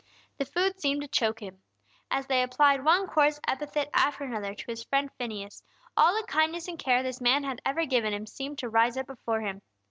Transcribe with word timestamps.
The 0.39 0.45
food 0.45 0.79
seemed 0.81 1.03
to 1.03 1.07
choke 1.07 1.41
him. 1.43 1.61
As 2.09 2.25
they 2.25 2.41
applied 2.41 2.83
one 2.83 3.05
coarse 3.05 3.39
epithet 3.47 3.87
after 3.93 4.23
another 4.23 4.55
to 4.55 4.65
his 4.65 4.83
friend 4.83 5.11
Phineas, 5.19 5.61
all 5.95 6.15
the 6.19 6.25
kindness 6.25 6.67
and 6.67 6.79
care 6.79 7.03
this 7.03 7.21
man 7.21 7.43
had 7.43 7.61
ever 7.67 7.85
given 7.85 8.11
him 8.11 8.25
seemed 8.25 8.57
to 8.57 8.69
rise 8.69 8.97
up 8.97 9.05
before 9.05 9.41
him. 9.41 9.61